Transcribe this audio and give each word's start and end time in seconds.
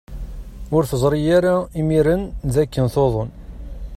Ur 0.75 0.83
teẓri 0.85 1.21
ara 1.37 1.55
imiren 1.79 2.21
d 2.53 2.55
akken 2.63 2.85
tuḍen. 2.93 3.29